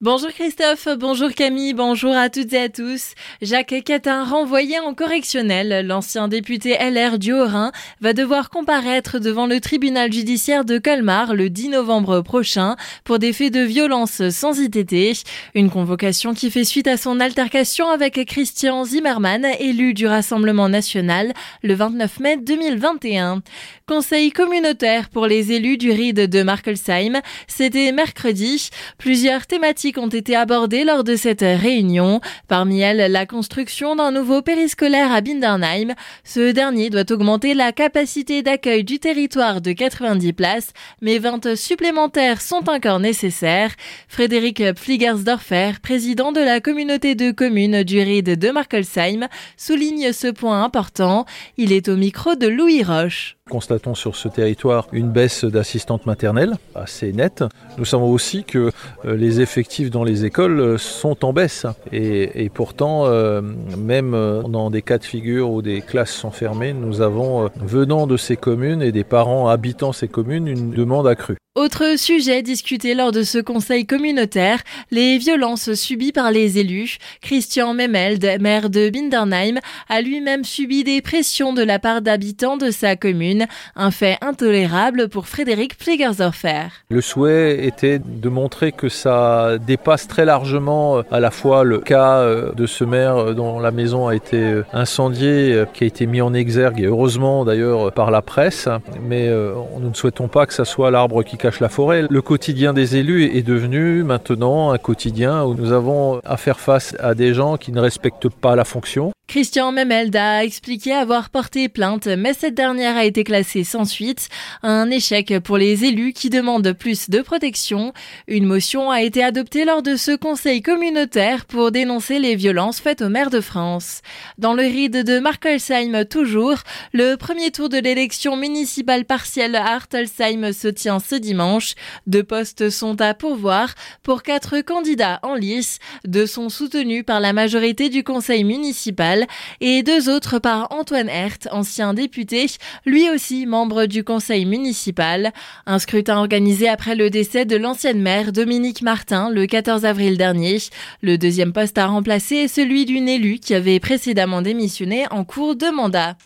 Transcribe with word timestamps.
Bonjour 0.00 0.28
Christophe, 0.28 0.86
bonjour 0.96 1.32
Camille, 1.32 1.74
bonjour 1.74 2.14
à 2.14 2.30
toutes 2.30 2.52
et 2.52 2.60
à 2.60 2.68
tous. 2.68 3.14
Jacques 3.42 3.74
Catin 3.84 4.22
renvoyé 4.22 4.78
en 4.78 4.94
correctionnel, 4.94 5.84
l'ancien 5.84 6.28
député 6.28 6.76
LR 6.78 7.18
du 7.18 7.32
Haut-Rhin 7.32 7.72
va 8.00 8.12
devoir 8.12 8.48
comparaître 8.48 9.18
devant 9.18 9.48
le 9.48 9.58
tribunal 9.60 10.12
judiciaire 10.12 10.64
de 10.64 10.78
Colmar 10.78 11.34
le 11.34 11.50
10 11.50 11.70
novembre 11.70 12.20
prochain 12.20 12.76
pour 13.02 13.18
des 13.18 13.32
faits 13.32 13.52
de 13.52 13.58
violence 13.58 14.22
sans 14.28 14.60
ITT. 14.60 15.24
Une 15.56 15.68
convocation 15.68 16.32
qui 16.32 16.52
fait 16.52 16.62
suite 16.62 16.86
à 16.86 16.96
son 16.96 17.18
altercation 17.18 17.88
avec 17.88 18.24
Christian 18.24 18.84
Zimmermann, 18.84 19.44
élu 19.58 19.94
du 19.94 20.06
Rassemblement 20.06 20.68
national 20.68 21.32
le 21.64 21.74
29 21.74 22.20
mai 22.20 22.36
2021. 22.36 23.42
Conseil 23.88 24.30
communautaire 24.30 25.08
pour 25.08 25.26
les 25.26 25.50
élus 25.50 25.76
du 25.76 25.90
RID 25.90 26.28
de 26.28 26.42
Markelsheim, 26.44 27.20
c'était 27.48 27.90
mercredi. 27.90 28.70
Plusieurs 28.96 29.48
thématiques 29.48 29.87
ont 29.96 30.08
été 30.08 30.36
abordées 30.36 30.84
lors 30.84 31.04
de 31.04 31.16
cette 31.16 31.40
réunion. 31.40 32.20
Parmi 32.48 32.80
elles, 32.80 33.10
la 33.10 33.24
construction 33.24 33.96
d'un 33.96 34.10
nouveau 34.10 34.42
périscolaire 34.42 35.12
à 35.12 35.20
Bindernheim. 35.20 35.94
Ce 36.24 36.52
dernier 36.52 36.90
doit 36.90 37.10
augmenter 37.10 37.54
la 37.54 37.72
capacité 37.72 38.42
d'accueil 38.42 38.84
du 38.84 38.98
territoire 38.98 39.60
de 39.60 39.72
90 39.72 40.32
places, 40.32 40.72
mais 41.00 41.18
20 41.18 41.54
supplémentaires 41.54 42.40
sont 42.40 42.68
encore 42.68 43.00
nécessaires. 43.00 43.72
Frédéric 44.08 44.62
Pfligersdorfer, 44.74 45.80
président 45.82 46.32
de 46.32 46.40
la 46.40 46.60
communauté 46.60 47.14
de 47.14 47.30
communes 47.30 47.84
du 47.84 48.00
RID 48.00 48.38
de 48.38 48.50
Markelsheim, 48.50 49.28
souligne 49.56 50.12
ce 50.12 50.28
point 50.28 50.62
important. 50.62 51.24
Il 51.56 51.72
est 51.72 51.88
au 51.88 51.96
micro 51.96 52.34
de 52.34 52.48
Louis 52.48 52.82
Roche. 52.82 53.36
Constatons 53.48 53.94
sur 53.94 54.14
ce 54.14 54.28
territoire 54.28 54.88
une 54.92 55.10
baisse 55.10 55.44
d'assistantes 55.44 56.04
maternelles 56.04 56.56
assez 56.74 57.12
nette. 57.12 57.44
Nous 57.78 57.84
savons 57.84 58.10
aussi 58.10 58.44
que 58.44 58.70
euh, 59.04 59.16
les 59.16 59.40
effectifs 59.40 59.77
dans 59.86 60.04
les 60.04 60.24
écoles 60.24 60.60
euh, 60.60 60.78
sont 60.78 61.24
en 61.24 61.32
baisse 61.32 61.66
et, 61.92 62.50
pourtant, 62.52 63.06
euh, 63.06 63.40
même 63.76 64.12
dans 64.48 64.70
des 64.70 64.82
cas 64.82 64.98
de 64.98 65.04
figure 65.04 65.50
où 65.50 65.62
des 65.62 65.80
classes 65.80 66.12
sont 66.12 66.30
fermées, 66.30 66.72
nous 66.72 67.00
avons, 67.00 67.48
venant 67.56 68.06
de 68.06 68.16
ces 68.16 68.36
communes 68.36 68.82
et 68.82 68.92
des 68.92 69.04
parents 69.04 69.48
habitant 69.48 69.92
ces 69.92 70.08
communes, 70.08 70.48
une 70.48 70.70
demande 70.70 71.06
accrue. 71.06 71.36
Autre 71.58 71.98
sujet 71.98 72.42
discuté 72.42 72.94
lors 72.94 73.10
de 73.10 73.24
ce 73.24 73.38
conseil 73.38 73.84
communautaire, 73.84 74.62
les 74.92 75.18
violences 75.18 75.74
subies 75.74 76.12
par 76.12 76.30
les 76.30 76.60
élus. 76.60 76.98
Christian 77.20 77.74
Memeld, 77.74 78.40
maire 78.40 78.70
de 78.70 78.90
Bindernheim, 78.90 79.58
a 79.88 80.00
lui-même 80.00 80.44
subi 80.44 80.84
des 80.84 81.02
pressions 81.02 81.52
de 81.52 81.64
la 81.64 81.80
part 81.80 82.00
d'habitants 82.00 82.58
de 82.58 82.70
sa 82.70 82.94
commune, 82.94 83.48
un 83.74 83.90
fait 83.90 84.18
intolérable 84.20 85.08
pour 85.08 85.26
Frédéric 85.26 85.76
Pflegersdorfer. 85.76 86.68
Le 86.90 87.00
souhait 87.00 87.66
était 87.66 87.98
de 87.98 88.28
montrer 88.28 88.70
que 88.70 88.88
ça 88.88 89.58
dépasse 89.68 90.08
très 90.08 90.24
largement 90.24 90.98
euh, 90.98 91.02
à 91.10 91.20
la 91.20 91.30
fois 91.30 91.62
le 91.62 91.78
cas 91.78 92.16
euh, 92.16 92.52
de 92.52 92.66
ce 92.66 92.84
maire 92.84 93.16
euh, 93.16 93.34
dont 93.34 93.60
la 93.60 93.70
maison 93.70 94.08
a 94.08 94.16
été 94.16 94.62
incendiée, 94.72 95.64
qui 95.74 95.84
a 95.84 95.86
été 95.86 96.06
mis 96.06 96.20
en 96.20 96.32
exergue, 96.34 96.80
et 96.80 96.86
heureusement 96.86 97.44
d'ailleurs 97.44 97.92
par 97.92 98.10
la 98.10 98.22
presse, 98.22 98.68
mais 99.02 99.28
nous 99.28 99.88
ne 99.88 99.94
souhaitons 99.94 100.28
pas 100.28 100.46
que 100.46 100.54
ça 100.54 100.64
soit 100.64 100.90
l'arbre 100.90 101.22
qui 101.22 101.36
cache 101.36 101.60
la 101.60 101.68
forêt. 101.68 102.06
Le 102.08 102.22
quotidien 102.22 102.72
des 102.72 102.96
élus 102.96 103.36
est 103.36 103.42
devenu 103.42 104.02
maintenant 104.02 104.70
un 104.70 104.78
quotidien 104.78 105.44
où 105.44 105.54
nous 105.54 105.72
avons 105.72 106.20
à 106.24 106.36
faire 106.36 106.60
face 106.60 106.96
à 106.98 107.14
des 107.14 107.34
gens 107.34 107.56
qui 107.56 107.72
ne 107.72 107.80
respectent 107.80 108.30
pas 108.30 108.56
la 108.56 108.64
fonction, 108.64 109.12
Christian 109.28 109.72
Memeld 109.72 110.16
a 110.16 110.42
expliqué 110.42 110.94
avoir 110.94 111.28
porté 111.28 111.68
plainte, 111.68 112.06
mais 112.06 112.32
cette 112.32 112.54
dernière 112.54 112.96
a 112.96 113.04
été 113.04 113.24
classée 113.24 113.62
sans 113.62 113.84
suite. 113.84 114.30
Un 114.62 114.90
échec 114.90 115.38
pour 115.40 115.58
les 115.58 115.84
élus 115.84 116.14
qui 116.14 116.30
demandent 116.30 116.72
plus 116.72 117.10
de 117.10 117.20
protection. 117.20 117.92
Une 118.26 118.46
motion 118.46 118.90
a 118.90 119.02
été 119.02 119.22
adoptée 119.22 119.66
lors 119.66 119.82
de 119.82 119.96
ce 119.96 120.16
conseil 120.16 120.62
communautaire 120.62 121.44
pour 121.44 121.70
dénoncer 121.70 122.20
les 122.20 122.36
violences 122.36 122.80
faites 122.80 123.02
aux 123.02 123.10
maires 123.10 123.28
de 123.28 123.42
France. 123.42 124.00
Dans 124.38 124.54
le 124.54 124.62
ride 124.62 125.04
de 125.04 125.18
Markelsheim 125.18 126.06
toujours, 126.06 126.60
le 126.94 127.16
premier 127.16 127.50
tour 127.50 127.68
de 127.68 127.76
l'élection 127.76 128.34
municipale 128.34 129.04
partielle 129.04 129.56
à 129.56 129.74
Hartelsheim 129.74 130.54
se 130.54 130.68
tient 130.68 131.00
ce 131.00 131.16
dimanche. 131.16 131.74
Deux 132.06 132.24
postes 132.24 132.70
sont 132.70 132.98
à 133.02 133.12
pourvoir 133.12 133.74
pour 134.02 134.22
quatre 134.22 134.62
candidats 134.62 135.20
en 135.22 135.34
lice. 135.34 135.80
Deux 136.06 136.26
sont 136.26 136.48
soutenus 136.48 137.04
par 137.04 137.20
la 137.20 137.34
majorité 137.34 137.90
du 137.90 138.02
conseil 138.02 138.42
municipal 138.42 139.17
et 139.60 139.82
deux 139.82 140.08
autres 140.08 140.38
par 140.38 140.72
Antoine 140.72 141.08
Hert, 141.08 141.38
ancien 141.50 141.94
député, 141.94 142.46
lui 142.86 143.08
aussi 143.10 143.46
membre 143.46 143.86
du 143.86 144.04
conseil 144.04 144.44
municipal. 144.44 145.32
Un 145.66 145.78
scrutin 145.78 146.18
organisé 146.18 146.68
après 146.68 146.94
le 146.94 147.10
décès 147.10 147.44
de 147.44 147.56
l'ancienne 147.56 148.00
maire 148.00 148.32
Dominique 148.32 148.82
Martin 148.82 149.30
le 149.30 149.46
14 149.46 149.84
avril 149.84 150.18
dernier. 150.18 150.58
Le 151.02 151.18
deuxième 151.18 151.52
poste 151.52 151.78
à 151.78 151.86
remplacer 151.86 152.36
est 152.36 152.48
celui 152.48 152.84
d'une 152.84 153.08
élue 153.08 153.38
qui 153.38 153.54
avait 153.54 153.80
précédemment 153.80 154.42
démissionné 154.42 155.06
en 155.10 155.24
cours 155.24 155.56
de 155.56 155.70
mandat. 155.70 156.16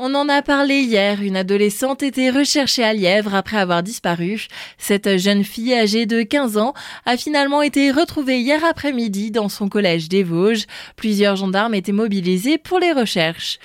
On 0.00 0.14
en 0.14 0.28
a 0.28 0.42
parlé 0.42 0.82
hier, 0.82 1.20
une 1.22 1.36
adolescente 1.36 2.04
était 2.04 2.30
recherchée 2.30 2.84
à 2.84 2.94
Lièvre 2.94 3.34
après 3.34 3.56
avoir 3.56 3.82
disparu. 3.82 4.46
Cette 4.78 5.16
jeune 5.16 5.42
fille 5.42 5.74
âgée 5.74 6.06
de 6.06 6.22
15 6.22 6.56
ans 6.56 6.72
a 7.04 7.16
finalement 7.16 7.62
été 7.62 7.90
retrouvée 7.90 8.38
hier 8.38 8.64
après-midi 8.64 9.32
dans 9.32 9.48
son 9.48 9.68
collège 9.68 10.08
des 10.08 10.22
Vosges. 10.22 10.66
Plusieurs 10.94 11.34
gendarmes 11.34 11.74
étaient 11.74 11.90
mobilisés 11.90 12.58
pour 12.58 12.78
les 12.78 12.92
recherches 12.92 13.58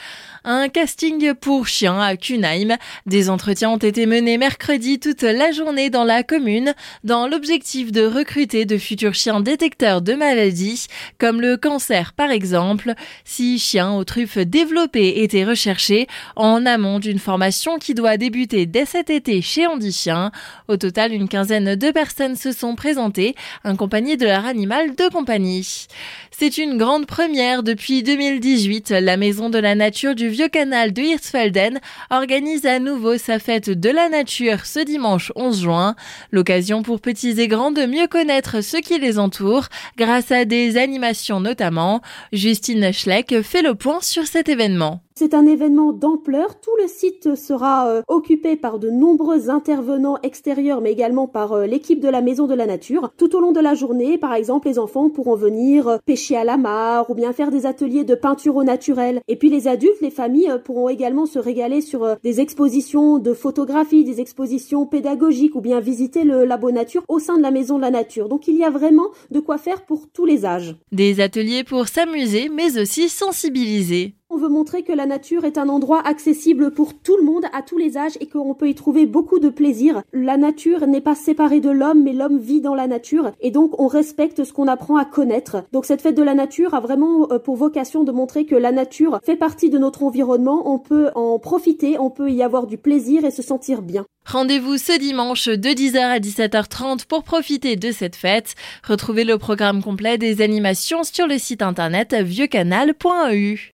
un 0.44 0.70
casting 0.70 1.34
pour 1.34 1.68
chiens 1.68 2.00
à 2.00 2.18
Cunheim. 2.18 2.78
Des 3.06 3.30
entretiens 3.30 3.70
ont 3.70 3.78
été 3.78 4.06
menés 4.06 4.38
mercredi 4.38 5.00
toute 5.00 5.22
la 5.22 5.52
journée 5.52 5.90
dans 5.90 6.04
la 6.04 6.24
commune 6.24 6.74
dans 7.04 7.28
l'objectif 7.28 7.92
de 7.92 8.06
recruter 8.06 8.66
de 8.66 8.78
futurs 8.78 9.14
chiens 9.14 9.40
détecteurs 9.40 10.02
de 10.02 10.14
maladies 10.14 10.88
comme 11.18 11.40
le 11.40 11.58
cancer 11.58 12.14
par 12.14 12.32
exemple. 12.32 12.94
Six 13.24 13.60
chiens 13.60 13.94
aux 13.94 14.04
truffes 14.04 14.38
développées 14.38 15.24
étaient 15.24 15.46
recherchés 15.46 16.08
en 16.36 16.66
amont 16.66 17.00
d'une 17.00 17.20
formation 17.20 17.78
qui 17.78 17.94
doit 17.94 18.18
débuter 18.18 18.66
dès 18.66 18.86
cet 18.86 19.10
été 19.10 19.42
chez 19.42 19.68
Andy 19.68 19.92
Chien. 19.92 20.32
Au 20.68 20.78
total, 20.78 21.14
une 21.14 21.30
quinzaine 21.30 21.76
de 21.76 21.92
personnes 21.92 22.36
se 22.36 22.52
sont 22.52 22.76
présentées, 22.76 23.36
accompagnées 23.64 24.18
de 24.18 24.26
leur 24.26 24.46
animal 24.46 24.96
de 24.96 25.10
compagnie. 25.10 25.88
C'est 26.32 26.58
une 26.58 26.78
grande 26.78 27.06
première 27.06 27.64
depuis 27.64 28.04
2018. 28.04 28.90
La 28.90 29.18
Maison 29.18 29.50
de 29.50 29.60
la 29.60 29.76
Nature 29.76 30.16
du 30.16 30.33
vieux 30.34 30.50
canal 30.50 30.94
de 30.94 31.04
Hirtsfelden 31.04 31.80
organise 32.10 32.66
à 32.66 32.80
nouveau 32.80 33.20
sa 33.20 33.38
fête 33.38 33.70
de 33.70 33.90
la 33.92 34.10
nature 34.10 34.66
ce 34.66 34.80
dimanche 34.80 35.32
11 35.36 35.62
juin. 35.62 35.96
L'occasion 36.32 36.82
pour 36.82 37.02
petits 37.02 37.40
et 37.40 37.48
grands 37.48 37.70
de 37.70 37.86
mieux 37.86 38.08
connaître 38.08 38.62
ce 38.62 38.78
qui 38.78 38.98
les 38.98 39.20
entoure 39.20 39.68
grâce 39.96 40.32
à 40.32 40.46
des 40.46 40.78
animations 40.78 41.40
notamment. 41.40 42.02
Justine 42.32 42.92
Schleck 42.92 43.44
fait 43.44 43.62
le 43.62 43.76
point 43.76 44.02
sur 44.02 44.26
cet 44.26 44.50
événement. 44.50 45.04
C'est 45.24 45.36
un 45.36 45.46
événement 45.46 45.94
d'ampleur. 45.94 46.60
Tout 46.60 46.76
le 46.82 46.90
site 46.90 47.36
sera 47.36 47.88
euh, 47.88 48.02
occupé 48.10 48.58
par 48.58 48.78
de 48.78 48.90
nombreux 48.90 49.50
intervenants 49.50 50.18
extérieurs, 50.22 50.82
mais 50.82 50.92
également 50.92 51.28
par 51.28 51.54
euh, 51.54 51.66
l'équipe 51.66 52.02
de 52.02 52.10
la 52.10 52.20
Maison 52.20 52.46
de 52.46 52.54
la 52.54 52.66
Nature. 52.66 53.10
Tout 53.16 53.34
au 53.34 53.40
long 53.40 53.54
de 53.54 53.62
la 53.62 53.74
journée, 53.74 54.18
par 54.18 54.34
exemple, 54.34 54.68
les 54.68 54.80
enfants 54.80 55.10
pourront 55.10 55.38
venir 55.38 55.88
euh, 55.88 55.98
pêcher 56.06 56.36
à 56.36 56.44
la 56.44 56.58
mare 56.58 57.10
ou 57.10 57.16
bien 57.16 57.32
faire 57.32 57.52
des 57.52 57.66
ateliers 57.66 58.04
de 58.04 58.16
peinture 58.16 58.58
au 58.58 58.66
naturel. 58.66 59.22
Et 59.30 59.38
puis 59.38 59.50
les 59.50 59.70
adultes, 59.70 60.02
les 60.02 60.12
familles 60.12 60.56
pourront 60.66 60.90
également 60.90 61.26
se 61.26 61.40
régaler 61.40 61.80
sur 61.80 62.18
des 62.22 62.42
expositions 62.42 63.18
de 63.18 63.34
photographie, 63.34 64.04
des 64.04 64.20
expositions 64.20 64.86
pédagogiques 64.86 65.56
ou 65.56 65.62
bien 65.62 65.80
visiter 65.80 66.26
le 66.26 66.44
labo 66.44 66.70
nature 66.72 67.04
au 67.08 67.20
sein 67.20 67.38
de 67.38 67.44
la 67.44 67.52
Maison 67.52 67.78
de 67.78 67.84
la 67.84 67.92
Nature. 67.92 68.28
Donc 68.28 68.50
il 68.50 68.58
y 68.58 68.66
a 68.66 68.70
vraiment 68.70 69.08
de 69.32 69.40
quoi 69.40 69.58
faire 69.58 69.86
pour 69.86 70.10
tous 70.12 70.26
les 70.26 70.46
âges. 70.46 70.76
Des 70.92 71.22
ateliers 71.22 71.64
pour 71.64 71.88
s'amuser, 71.88 72.50
mais 72.50 72.78
aussi 72.78 73.08
sensibiliser. 73.08 74.16
On 74.34 74.38
veut 74.38 74.50
montrer 74.50 74.82
que 74.82 74.92
la 74.92 75.06
nature 75.06 75.46
est 75.46 75.60
un 75.60 75.70
endroit 75.70 76.02
accessible 76.04 76.72
pour 76.72 76.96
tout 76.96 77.16
le 77.18 77.24
monde, 77.24 77.46
à 77.54 77.62
tous 77.62 77.78
les 77.78 78.00
âges, 78.00 78.18
et 78.20 78.26
qu'on 78.26 78.56
peut 78.56 78.68
y 78.68 78.74
trouver 78.74 79.06
beaucoup 79.06 79.38
de 79.38 79.50
plaisir. 79.50 80.02
La 80.12 80.38
nature 80.38 80.88
n'est 80.88 81.02
pas 81.02 81.14
séparée 81.14 81.60
de 81.60 81.70
l'homme, 81.70 82.02
mais 82.02 82.14
l'homme 82.14 82.40
vit 82.40 82.60
dans 82.60 82.74
la 82.74 82.88
nature, 82.88 83.32
et 83.42 83.52
donc 83.52 83.80
on 83.80 83.86
respecte 83.86 84.44
ce 84.44 84.52
qu'on 84.52 84.68
apprend 84.68 84.98
à 84.98 85.06
connaître. 85.06 85.58
Donc 85.72 85.86
cette 85.86 86.02
fête 86.02 86.18
de 86.18 86.24
la 86.24 86.34
nature 86.34 86.74
a 86.74 86.80
vraiment 86.80 87.32
euh, 87.32 87.38
pour 87.38 87.58
vocation 87.58 88.04
de 88.04 88.12
montrer 88.12 88.46
que 88.46 88.56
la 88.56 88.72
nature 88.72 89.20
fait 89.24 89.36
partie 89.36 89.70
de 89.70 89.78
notre 89.78 90.02
environnement, 90.02 90.68
on 90.74 90.80
peut 90.80 91.12
en 91.14 91.38
profiter, 91.38 92.00
on 92.00 92.10
peut 92.10 92.32
y 92.32 92.42
avoir 92.42 92.66
du 92.66 92.80
plaisir 92.80 93.26
et 93.26 93.32
se 93.32 93.44
sentir 93.44 93.84
bien. 93.84 94.04
Rendez-vous 94.26 94.78
ce 94.78 94.98
dimanche 94.98 95.48
de 95.48 95.70
10h 95.70 96.00
à 96.00 96.20
17h30 96.20 97.06
pour 97.06 97.24
profiter 97.24 97.76
de 97.76 97.92
cette 97.92 98.16
fête. 98.16 98.56
Retrouvez 98.84 99.26
le 99.26 99.38
programme 99.38 99.84
complet 99.84 100.18
des 100.18 100.42
animations 100.42 101.04
sur 101.04 101.28
le 101.28 101.38
site 101.38 101.62
internet 101.62 102.16
vieuxcanal.eu. 102.16 103.72